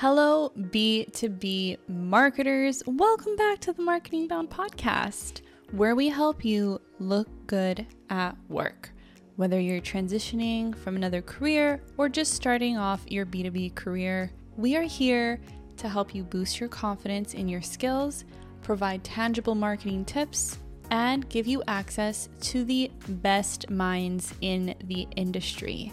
Hello, 0.00 0.50
B2B 0.58 1.76
marketers. 1.86 2.82
Welcome 2.86 3.36
back 3.36 3.58
to 3.58 3.74
the 3.74 3.82
Marketing 3.82 4.26
Bound 4.26 4.48
podcast, 4.48 5.42
where 5.72 5.94
we 5.94 6.08
help 6.08 6.42
you 6.42 6.80
look 6.98 7.28
good 7.46 7.86
at 8.08 8.34
work. 8.48 8.92
Whether 9.36 9.60
you're 9.60 9.82
transitioning 9.82 10.74
from 10.74 10.96
another 10.96 11.20
career 11.20 11.82
or 11.98 12.08
just 12.08 12.32
starting 12.32 12.78
off 12.78 13.02
your 13.08 13.26
B2B 13.26 13.74
career, 13.74 14.30
we 14.56 14.74
are 14.74 14.84
here 14.84 15.38
to 15.76 15.86
help 15.86 16.14
you 16.14 16.22
boost 16.22 16.60
your 16.60 16.70
confidence 16.70 17.34
in 17.34 17.46
your 17.46 17.60
skills, 17.60 18.24
provide 18.62 19.04
tangible 19.04 19.54
marketing 19.54 20.06
tips, 20.06 20.56
and 20.90 21.28
give 21.28 21.46
you 21.46 21.62
access 21.68 22.30
to 22.40 22.64
the 22.64 22.90
best 23.06 23.68
minds 23.68 24.32
in 24.40 24.74
the 24.84 25.06
industry. 25.16 25.92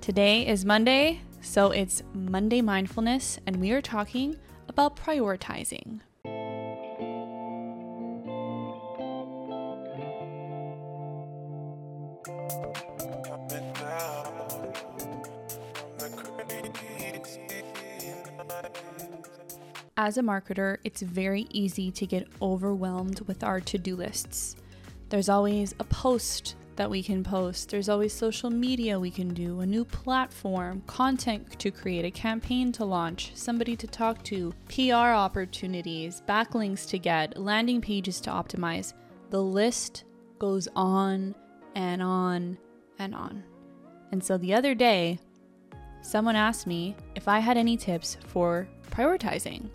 Today 0.00 0.44
is 0.44 0.64
Monday, 0.64 1.20
so 1.44 1.70
it's 1.70 2.02
Monday 2.14 2.62
Mindfulness, 2.62 3.38
and 3.46 3.60
we 3.60 3.70
are 3.70 3.82
talking 3.82 4.36
about 4.66 4.96
prioritizing. 4.96 6.00
As 19.96 20.18
a 20.18 20.22
marketer, 20.22 20.78
it's 20.82 21.02
very 21.02 21.46
easy 21.50 21.90
to 21.92 22.06
get 22.06 22.26
overwhelmed 22.42 23.20
with 23.28 23.44
our 23.44 23.60
to 23.60 23.78
do 23.78 23.94
lists. 23.94 24.56
There's 25.10 25.28
always 25.28 25.74
a 25.78 25.84
post 25.84 26.56
that 26.76 26.90
we 26.90 27.02
can 27.02 27.22
post. 27.22 27.70
There's 27.70 27.88
always 27.88 28.12
social 28.12 28.50
media 28.50 28.98
we 28.98 29.10
can 29.10 29.32
do, 29.32 29.60
a 29.60 29.66
new 29.66 29.84
platform, 29.84 30.82
content 30.86 31.58
to 31.58 31.70
create, 31.70 32.04
a 32.04 32.10
campaign 32.10 32.72
to 32.72 32.84
launch, 32.84 33.32
somebody 33.34 33.76
to 33.76 33.86
talk 33.86 34.22
to, 34.24 34.52
PR 34.68 34.94
opportunities, 34.94 36.22
backlinks 36.28 36.88
to 36.88 36.98
get, 36.98 37.36
landing 37.36 37.80
pages 37.80 38.20
to 38.22 38.30
optimize. 38.30 38.94
The 39.30 39.42
list 39.42 40.04
goes 40.38 40.68
on 40.74 41.34
and 41.74 42.02
on 42.02 42.58
and 42.98 43.14
on. 43.14 43.44
And 44.12 44.22
so 44.22 44.38
the 44.38 44.54
other 44.54 44.74
day, 44.74 45.18
someone 46.02 46.36
asked 46.36 46.66
me 46.66 46.96
if 47.14 47.28
I 47.28 47.38
had 47.38 47.56
any 47.56 47.76
tips 47.76 48.16
for 48.26 48.68
prioritizing. 48.90 49.68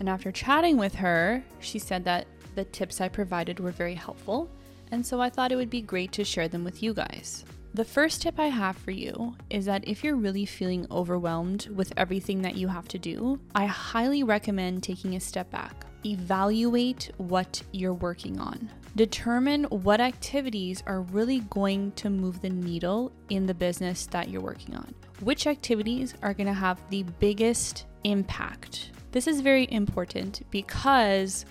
And 0.00 0.08
after 0.08 0.32
chatting 0.32 0.76
with 0.76 0.94
her, 0.96 1.42
she 1.60 1.78
said 1.78 2.04
that 2.04 2.26
the 2.54 2.64
tips 2.64 3.00
I 3.00 3.08
provided 3.08 3.60
were 3.60 3.70
very 3.70 3.94
helpful 3.94 4.50
and 4.92 5.04
so 5.04 5.20
I 5.20 5.30
thought 5.30 5.50
it 5.50 5.56
would 5.56 5.70
be 5.70 5.80
great 5.80 6.12
to 6.12 6.24
share 6.24 6.46
them 6.46 6.62
with 6.62 6.82
you 6.82 6.94
guys. 6.94 7.44
The 7.74 7.84
first 7.84 8.20
tip 8.20 8.38
I 8.38 8.48
have 8.48 8.76
for 8.76 8.90
you 8.90 9.34
is 9.48 9.64
that 9.64 9.88
if 9.88 10.04
you're 10.04 10.14
really 10.14 10.44
feeling 10.44 10.86
overwhelmed 10.90 11.68
with 11.74 11.90
everything 11.96 12.42
that 12.42 12.54
you 12.54 12.68
have 12.68 12.86
to 12.88 12.98
do, 12.98 13.40
I 13.54 13.64
highly 13.64 14.22
recommend 14.22 14.82
taking 14.82 15.16
a 15.16 15.20
step 15.20 15.50
back. 15.50 15.86
Evaluate 16.04 17.10
what 17.16 17.62
you're 17.72 17.94
working 17.94 18.38
on. 18.38 18.68
Determine 18.94 19.64
what 19.64 20.02
activities 20.02 20.82
are 20.86 21.00
really 21.00 21.40
going 21.48 21.92
to 21.92 22.10
move 22.10 22.42
the 22.42 22.50
needle 22.50 23.10
in 23.30 23.46
the 23.46 23.54
business 23.54 24.04
that 24.08 24.28
you're 24.28 24.42
working 24.42 24.76
on. 24.76 24.94
Which 25.20 25.46
activities 25.46 26.14
are 26.22 26.34
going 26.34 26.48
to 26.48 26.52
have 26.52 26.78
the 26.90 27.04
biggest 27.20 27.86
impact? 28.04 28.90
This 29.12 29.26
is 29.26 29.40
very 29.40 29.66
important 29.70 30.42
because 30.50 31.46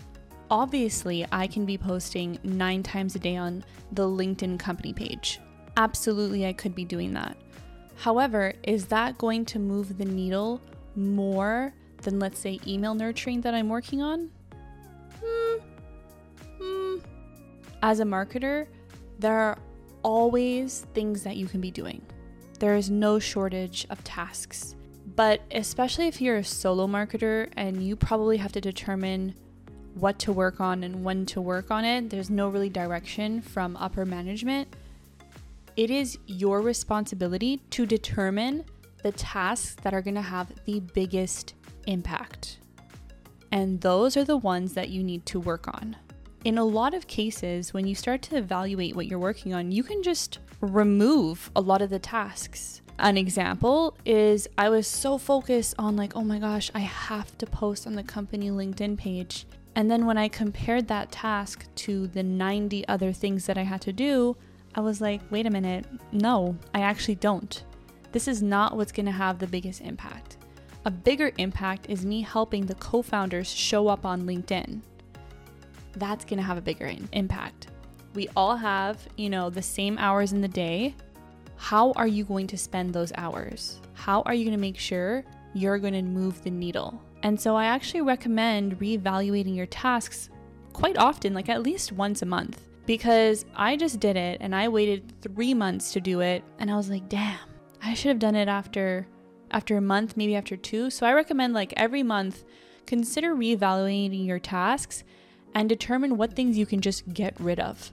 Obviously, 0.52 1.25
I 1.31 1.47
can 1.47 1.66
be 1.66 1.77
posting 1.77 2.38
nine 2.44 2.83
times 2.83 3.16
a 3.16 3.19
day 3.19 3.38
on 3.38 3.63
the 3.94 4.05
LinkedIn 4.05 4.59
company 4.59 4.91
page. 4.91 5.39
Absolutely, 5.77 6.45
I 6.45 6.52
could 6.52 6.75
be 6.75 6.83
doing 6.83 7.13
that. 7.13 7.38
However, 7.95 8.52
is 8.63 8.88
that 8.88 9.17
going 9.17 9.45
to 9.45 9.59
move 9.59 9.97
the 9.97 10.03
needle 10.03 10.59
more 10.94 11.73
than, 12.02 12.19
let's 12.19 12.38
say, 12.38 12.59
email 12.67 12.94
nurturing 12.94 13.39
that 13.41 13.53
I'm 13.53 13.69
working 13.69 14.02
on? 14.02 14.29
Hmm. 15.23 15.59
Hmm. 16.61 16.95
As 17.81 18.02
a 18.02 18.03
marketer, 18.03 18.67
there 19.19 19.38
are 19.38 19.57
always 20.03 20.85
things 20.94 21.23
that 21.23 21.38
you 21.38 21.47
can 21.47 21.61
be 21.61 21.72
doing. 21.72 22.01
There 22.59 22.75
is 22.75 22.90
no 22.90 23.19
shortage 23.19 23.88
of 23.90 24.03
tasks. 24.03 24.75
But 25.16 25.44
especially 25.51 26.07
if 26.07 26.19
you're 26.19 26.38
a 26.38 26.44
solo 26.44 26.88
marketer 26.88 27.50
and 27.56 27.81
you 27.81 27.95
probably 27.95 28.35
have 28.35 28.51
to 28.51 28.59
determine 28.59 29.34
what 29.96 30.19
to 30.19 30.31
work 30.31 30.59
on 30.62 30.84
and 30.84 31.03
when 31.03 31.25
to 31.28 31.41
work 31.41 31.72
on 31.72 31.85
it. 31.85 32.09
There's 32.09 32.29
no 32.29 32.50
really 32.50 32.69
direction 32.69 33.41
from 33.41 33.75
upper 33.78 34.06
management. 34.06 34.68
It 35.78 35.90
is 35.90 36.18
your 36.25 36.62
responsibility 36.62 37.62
to 37.72 37.85
determine 37.85 38.66
the 39.03 39.12
tasks 39.13 39.75
that 39.84 39.94
are 39.94 40.02
going 40.02 40.16
to 40.16 40.22
have 40.22 40.52
the 40.66 40.79
biggest 40.79 41.56
impact. 41.88 42.59
And 43.52 43.81
those 43.81 44.16
are 44.16 44.24
the 44.24 44.38
ones 44.38 44.74
that 44.74 44.90
you 44.90 45.03
need 45.03 45.25
to 45.28 45.40
work 45.40 45.68
on. 45.68 45.96
In 46.46 46.58
a 46.58 46.63
lot 46.63 46.94
of 46.94 47.08
cases, 47.08 47.73
when 47.73 47.85
you 47.85 47.96
start 47.96 48.22
to 48.23 48.38
evaluate 48.38 48.96
what 48.96 49.08
you're 49.08 49.19
working 49.19 49.53
on, 49.53 49.72
you 49.72 49.84
can 49.84 50.02
just 50.03 50.40
remove 50.59 51.52
a 51.56 51.62
lot 51.62 51.81
of 51.81 51.90
the 51.90 52.00
tasks. 52.00 52.81
An 53.00 53.18
example 53.18 53.97
is 54.06 54.47
I 54.58 54.69
was 54.69 54.88
so 54.88 55.18
focused 55.18 55.75
on, 55.79 55.96
like, 55.96 56.16
oh 56.16 56.23
my 56.23 56.40
gosh, 56.40 56.69
I 56.75 56.79
have 56.79 57.38
to 57.40 57.46
post 57.46 57.88
on 57.88 57.94
the 57.94 58.03
company 58.03 58.52
LinkedIn 58.52 58.97
page. 58.97 59.46
And 59.76 59.90
then 59.90 60.06
when 60.06 60.18
I 60.18 60.28
compared 60.28 60.88
that 60.88 61.12
task 61.12 61.66
to 61.76 62.08
the 62.08 62.24
90 62.24 62.88
other 62.88 63.14
things 63.14 63.46
that 63.46 63.58
I 63.58 63.64
had 63.64 63.82
to 63.82 63.94
do, 63.94 64.36
I 64.76 64.82
was 64.82 65.02
like, 65.02 65.22
wait 65.30 65.46
a 65.46 65.50
minute, 65.50 65.86
no, 66.12 66.58
I 66.74 66.82
actually 66.82 67.16
don't. 67.16 67.64
This 68.12 68.28
is 68.28 68.42
not 68.42 68.76
what's 68.76 68.92
gonna 68.92 69.12
have 69.12 69.40
the 69.40 69.48
biggest 69.48 69.82
impact. 69.82 70.38
A 70.84 70.92
bigger 70.92 71.32
impact 71.38 71.86
is 71.90 72.06
me 72.06 72.22
helping 72.22 72.66
the 72.66 72.76
co 72.76 73.02
founders 73.02 73.50
show 73.50 73.88
up 73.88 74.06
on 74.06 74.24
LinkedIn. 74.24 74.82
That's 75.94 76.26
gonna 76.26 76.42
have 76.42 76.58
a 76.58 76.62
bigger 76.62 76.94
impact. 77.12 77.68
We 78.14 78.28
all 78.36 78.56
have, 78.58 78.98
you 79.16 79.30
know, 79.30 79.50
the 79.50 79.62
same 79.62 79.98
hours 79.98 80.34
in 80.34 80.42
the 80.42 80.48
day. 80.48 80.96
How 81.56 81.92
are 81.94 82.08
you 82.08 82.26
going 82.26 82.48
to 82.48 82.58
spend 82.58 82.94
those 82.94 83.14
hours? 83.16 83.80
How 83.94 84.22
are 84.24 84.34
you 84.34 84.44
gonna 84.44 84.58
make 84.58 84.78
sure 84.78 85.24
you're 85.53 85.80
gonna 85.80 86.02
move 86.02 86.42
the 86.44 86.52
needle? 86.52 87.02
And 87.24 87.40
so 87.40 87.56
I 87.56 87.66
actually 87.66 88.02
recommend 88.02 88.80
reevaluating 88.80 89.56
your 89.56 89.68
tasks 89.68 90.30
quite 90.74 90.98
often, 90.98 91.34
like 91.34 91.50
at 91.50 91.64
least 91.64 91.92
once 91.92 92.22
a 92.22 92.26
month, 92.26 92.68
because 92.86 93.46
I 93.56 93.76
just 93.76 94.00
did 94.00 94.18
it 94.18 94.40
and 94.42 94.56
I 94.56 94.68
waited 94.68 95.14
three 95.22 95.54
months 95.54 95.94
to 95.94 96.02
do 96.02 96.22
it. 96.22 96.44
And 96.59 96.72
I 96.72 96.76
was 96.76 96.90
like, 96.90 97.08
damn, 97.09 97.38
I 97.84 97.94
should 97.94 98.09
have 98.09 98.20
done 98.20 98.36
it 98.36 98.48
after 98.48 99.08
after 99.52 99.76
a 99.76 99.82
month, 99.82 100.16
maybe 100.16 100.36
after 100.36 100.56
two. 100.56 100.90
So 100.90 101.06
I 101.06 101.14
recommend 101.14 101.54
like 101.54 101.74
every 101.76 102.04
month, 102.04 102.46
consider 102.86 103.36
reevaluating 103.36 104.26
your 104.26 104.40
tasks 104.40 105.03
and 105.53 105.68
determine 105.68 106.18
what 106.18 106.34
things 106.34 106.58
you 106.58 106.66
can 106.66 106.80
just 106.80 107.14
get 107.14 107.38
rid 107.40 107.59
of 107.59 107.92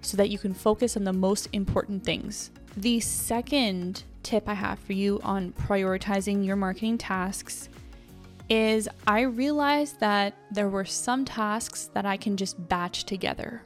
so 0.00 0.16
that 0.16 0.30
you 0.30 0.38
can 0.38 0.54
focus 0.54 0.96
on 0.96 1.04
the 1.04 1.12
most 1.12 1.48
important 1.52 2.04
things. 2.04 2.50
The 2.76 3.00
second 3.00 4.04
tip 4.22 4.48
I 4.48 4.54
have 4.54 4.78
for 4.78 4.92
you 4.92 5.20
on 5.24 5.52
prioritizing 5.52 6.44
your 6.46 6.56
marketing 6.56 6.98
tasks 6.98 7.68
is 8.52 8.86
I 9.06 9.22
realized 9.22 9.98
that 10.00 10.34
there 10.50 10.68
were 10.68 10.84
some 10.84 11.24
tasks 11.24 11.88
that 11.94 12.04
I 12.04 12.18
can 12.18 12.36
just 12.36 12.68
batch 12.68 13.04
together. 13.04 13.62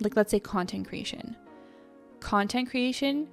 Like, 0.00 0.16
let's 0.16 0.30
say 0.30 0.40
content 0.40 0.88
creation. 0.88 1.36
Content 2.20 2.70
creation 2.70 3.28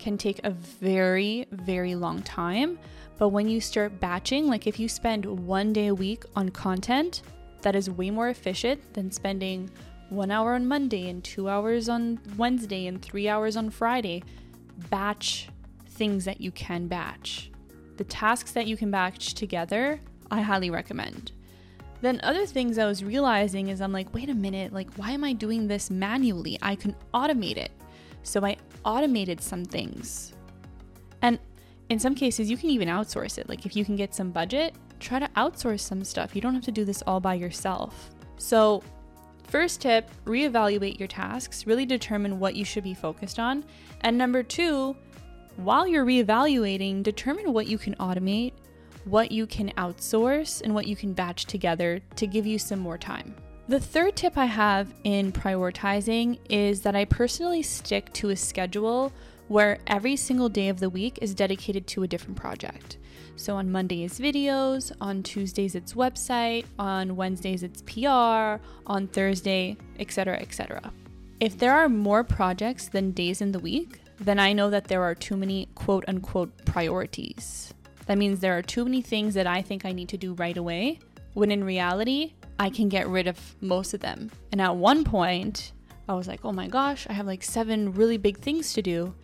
can 0.00 0.18
take 0.18 0.40
a 0.42 0.50
very, 0.50 1.46
very 1.52 1.94
long 1.94 2.20
time. 2.22 2.80
But 3.16 3.28
when 3.28 3.48
you 3.48 3.60
start 3.60 4.00
batching, 4.00 4.48
like 4.48 4.66
if 4.66 4.80
you 4.80 4.88
spend 4.88 5.24
one 5.24 5.72
day 5.72 5.86
a 5.86 5.94
week 5.94 6.24
on 6.34 6.48
content, 6.48 7.22
that 7.62 7.76
is 7.76 7.88
way 7.88 8.10
more 8.10 8.28
efficient 8.28 8.92
than 8.92 9.12
spending 9.12 9.70
one 10.08 10.32
hour 10.32 10.54
on 10.54 10.66
Monday 10.66 11.10
and 11.10 11.22
two 11.22 11.48
hours 11.48 11.88
on 11.88 12.18
Wednesday 12.36 12.88
and 12.88 13.00
three 13.00 13.28
hours 13.28 13.56
on 13.56 13.70
Friday. 13.70 14.24
Batch 14.90 15.48
things 15.90 16.24
that 16.24 16.40
you 16.40 16.50
can 16.50 16.88
batch. 16.88 17.52
The 17.98 18.04
tasks 18.04 18.50
that 18.50 18.66
you 18.66 18.76
can 18.76 18.90
batch 18.90 19.34
together 19.34 20.00
I 20.34 20.40
highly 20.40 20.70
recommend. 20.70 21.32
Then 22.00 22.20
other 22.22 22.44
things 22.44 22.76
I 22.76 22.86
was 22.86 23.04
realizing 23.04 23.68
is 23.68 23.80
I'm 23.80 23.92
like, 23.92 24.12
wait 24.12 24.28
a 24.28 24.34
minute, 24.34 24.72
like 24.72 24.92
why 24.96 25.12
am 25.12 25.24
I 25.24 25.32
doing 25.32 25.68
this 25.68 25.90
manually? 25.90 26.58
I 26.60 26.74
can 26.74 26.94
automate 27.14 27.56
it. 27.56 27.70
So 28.24 28.44
I 28.44 28.56
automated 28.84 29.40
some 29.40 29.64
things. 29.64 30.34
And 31.22 31.38
in 31.88 31.98
some 31.98 32.14
cases 32.14 32.50
you 32.50 32.56
can 32.56 32.70
even 32.70 32.88
outsource 32.88 33.38
it. 33.38 33.48
Like 33.48 33.64
if 33.64 33.76
you 33.76 33.84
can 33.84 33.96
get 33.96 34.14
some 34.14 34.30
budget, 34.32 34.74
try 34.98 35.18
to 35.18 35.28
outsource 35.36 35.80
some 35.80 36.02
stuff. 36.02 36.34
You 36.34 36.40
don't 36.40 36.54
have 36.54 36.64
to 36.64 36.72
do 36.72 36.84
this 36.84 37.02
all 37.06 37.20
by 37.20 37.34
yourself. 37.34 38.10
So 38.36 38.82
First 39.46 39.82
tip 39.82 40.10
reevaluate 40.24 40.98
your 40.98 41.06
tasks, 41.06 41.66
really 41.66 41.86
determine 41.86 42.40
what 42.40 42.56
you 42.56 42.64
should 42.64 42.82
be 42.82 42.94
focused 42.94 43.38
on. 43.38 43.64
And 44.00 44.18
number 44.18 44.42
two, 44.42 44.96
while 45.56 45.86
you're 45.86 46.04
reevaluating, 46.04 47.04
determine 47.04 47.52
what 47.52 47.68
you 47.68 47.78
can 47.78 47.94
automate 47.96 48.52
what 49.04 49.30
you 49.30 49.46
can 49.46 49.70
outsource 49.72 50.60
and 50.62 50.74
what 50.74 50.86
you 50.86 50.96
can 50.96 51.12
batch 51.12 51.46
together 51.46 52.00
to 52.16 52.26
give 52.26 52.46
you 52.46 52.58
some 52.58 52.78
more 52.78 52.98
time. 52.98 53.34
The 53.66 53.80
third 53.80 54.16
tip 54.16 54.36
I 54.36 54.44
have 54.44 54.92
in 55.04 55.32
prioritizing 55.32 56.38
is 56.50 56.82
that 56.82 56.94
I 56.94 57.06
personally 57.06 57.62
stick 57.62 58.12
to 58.14 58.30
a 58.30 58.36
schedule 58.36 59.12
where 59.48 59.78
every 59.86 60.16
single 60.16 60.48
day 60.48 60.68
of 60.68 60.80
the 60.80 60.90
week 60.90 61.18
is 61.22 61.34
dedicated 61.34 61.86
to 61.86 62.02
a 62.02 62.08
different 62.08 62.36
project. 62.36 62.98
So 63.36 63.56
on 63.56 63.72
Mondays, 63.72 64.18
videos, 64.18 64.92
on 65.00 65.22
Tuesdays, 65.22 65.74
it's 65.74 65.94
website, 65.94 66.66
on 66.78 67.16
Wednesdays, 67.16 67.62
it's 67.62 67.82
PR, 67.82 68.62
on 68.86 69.08
Thursday, 69.08 69.76
etc., 69.98 70.36
etc. 70.36 70.92
If 71.40 71.58
there 71.58 71.72
are 71.72 71.88
more 71.88 72.22
projects 72.22 72.88
than 72.88 73.10
days 73.10 73.40
in 73.40 73.52
the 73.52 73.58
week, 73.58 74.00
then 74.20 74.38
I 74.38 74.52
know 74.52 74.70
that 74.70 74.84
there 74.84 75.02
are 75.02 75.14
too 75.14 75.36
many 75.36 75.68
quote 75.74 76.04
unquote 76.06 76.64
priorities. 76.64 77.74
That 78.06 78.18
means 78.18 78.40
there 78.40 78.56
are 78.56 78.62
too 78.62 78.84
many 78.84 79.02
things 79.02 79.34
that 79.34 79.46
I 79.46 79.62
think 79.62 79.84
I 79.84 79.92
need 79.92 80.08
to 80.10 80.18
do 80.18 80.34
right 80.34 80.56
away, 80.56 80.98
when 81.32 81.50
in 81.50 81.64
reality, 81.64 82.34
I 82.58 82.70
can 82.70 82.88
get 82.88 83.08
rid 83.08 83.26
of 83.26 83.38
most 83.60 83.94
of 83.94 84.00
them. 84.00 84.30
And 84.52 84.60
at 84.60 84.76
one 84.76 85.04
point, 85.04 85.72
I 86.08 86.14
was 86.14 86.28
like, 86.28 86.44
oh 86.44 86.52
my 86.52 86.68
gosh, 86.68 87.06
I 87.08 87.12
have 87.14 87.26
like 87.26 87.42
seven 87.42 87.92
really 87.92 88.18
big 88.18 88.38
things 88.38 88.72
to 88.74 88.82
do. 88.82 89.14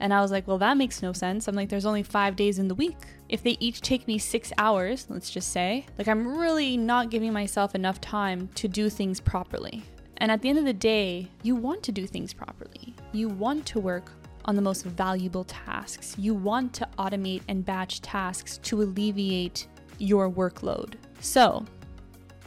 And 0.00 0.14
I 0.14 0.20
was 0.20 0.30
like, 0.30 0.46
well, 0.46 0.58
that 0.58 0.76
makes 0.76 1.02
no 1.02 1.12
sense. 1.12 1.48
I'm 1.48 1.56
like, 1.56 1.68
there's 1.68 1.84
only 1.84 2.04
five 2.04 2.36
days 2.36 2.60
in 2.60 2.68
the 2.68 2.74
week. 2.74 2.96
If 3.28 3.42
they 3.42 3.56
each 3.58 3.80
take 3.80 4.06
me 4.06 4.16
six 4.16 4.52
hours, 4.56 5.06
let's 5.10 5.28
just 5.28 5.52
say, 5.52 5.86
like, 5.98 6.06
I'm 6.06 6.38
really 6.38 6.76
not 6.76 7.10
giving 7.10 7.32
myself 7.32 7.74
enough 7.74 8.00
time 8.00 8.48
to 8.54 8.68
do 8.68 8.88
things 8.88 9.20
properly. 9.20 9.82
And 10.18 10.30
at 10.30 10.40
the 10.40 10.48
end 10.48 10.58
of 10.58 10.64
the 10.64 10.72
day, 10.72 11.28
you 11.42 11.56
want 11.56 11.82
to 11.82 11.92
do 11.92 12.06
things 12.06 12.32
properly. 12.32 12.94
You 13.12 13.28
want 13.28 13.66
to 13.66 13.80
work 13.80 14.12
on 14.48 14.56
the 14.56 14.62
most 14.62 14.84
valuable 14.84 15.44
tasks. 15.44 16.16
You 16.18 16.32
want 16.32 16.72
to 16.72 16.88
automate 16.98 17.42
and 17.48 17.64
batch 17.64 18.00
tasks 18.00 18.58
to 18.64 18.80
alleviate 18.80 19.68
your 19.98 20.30
workload. 20.30 20.94
So, 21.20 21.66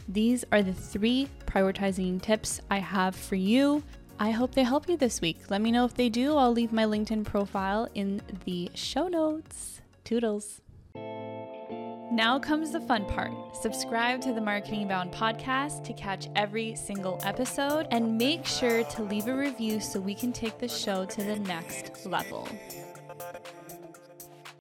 these 0.07 0.43
are 0.51 0.63
the 0.63 0.73
three 0.73 1.29
prioritizing 1.45 2.19
tips 2.19 2.59
I 2.71 2.79
have 2.79 3.15
for 3.15 3.35
you. 3.35 3.83
I 4.19 4.31
hope 4.31 4.55
they 4.55 4.63
help 4.63 4.89
you 4.89 4.97
this 4.97 5.21
week. 5.21 5.37
Let 5.49 5.61
me 5.61 5.71
know 5.71 5.85
if 5.85 5.93
they 5.93 6.09
do. 6.09 6.35
I'll 6.35 6.51
leave 6.51 6.73
my 6.73 6.85
LinkedIn 6.85 7.23
profile 7.23 7.87
in 7.93 8.19
the 8.45 8.71
show 8.73 9.07
notes. 9.07 9.81
Toodles. 10.03 10.61
Now 12.11 12.37
comes 12.37 12.71
the 12.71 12.81
fun 12.81 13.05
part. 13.05 13.31
Subscribe 13.55 14.19
to 14.23 14.33
the 14.33 14.41
Marketing 14.41 14.85
Bound 14.85 15.13
podcast 15.13 15.85
to 15.85 15.93
catch 15.93 16.27
every 16.35 16.75
single 16.75 17.21
episode 17.23 17.87
and 17.89 18.17
make 18.17 18.45
sure 18.45 18.83
to 18.83 19.03
leave 19.03 19.29
a 19.29 19.33
review 19.33 19.79
so 19.79 19.97
we 19.97 20.13
can 20.13 20.33
take 20.33 20.57
the 20.57 20.67
show 20.67 21.05
to 21.05 21.23
the 21.23 21.39
next 21.39 22.05
level. 22.05 22.49